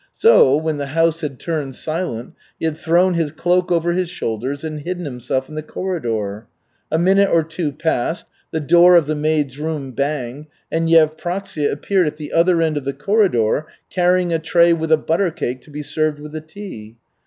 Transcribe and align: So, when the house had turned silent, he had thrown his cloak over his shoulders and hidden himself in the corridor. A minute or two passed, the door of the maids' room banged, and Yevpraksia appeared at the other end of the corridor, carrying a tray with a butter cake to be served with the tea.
So, 0.15 0.57
when 0.57 0.77
the 0.77 0.87
house 0.97 1.21
had 1.21 1.39
turned 1.39 1.75
silent, 1.75 2.33
he 2.57 2.65
had 2.65 2.75
thrown 2.75 3.13
his 3.13 3.31
cloak 3.31 3.71
over 3.71 3.91
his 3.93 4.09
shoulders 4.09 4.63
and 4.63 4.79
hidden 4.79 5.05
himself 5.05 5.47
in 5.47 5.53
the 5.53 5.61
corridor. 5.61 6.47
A 6.91 6.97
minute 6.97 7.29
or 7.29 7.43
two 7.43 7.71
passed, 7.71 8.25
the 8.49 8.59
door 8.59 8.95
of 8.95 9.05
the 9.05 9.13
maids' 9.13 9.59
room 9.59 9.91
banged, 9.91 10.47
and 10.71 10.89
Yevpraksia 10.89 11.71
appeared 11.71 12.07
at 12.07 12.17
the 12.17 12.33
other 12.33 12.63
end 12.63 12.77
of 12.77 12.83
the 12.83 12.93
corridor, 12.93 13.67
carrying 13.91 14.33
a 14.33 14.39
tray 14.39 14.73
with 14.73 14.91
a 14.91 14.97
butter 14.97 15.29
cake 15.29 15.61
to 15.61 15.69
be 15.69 15.83
served 15.83 16.17
with 16.17 16.31
the 16.31 16.41
tea. 16.41 16.95